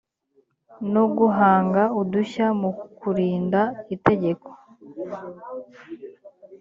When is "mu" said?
2.59-2.69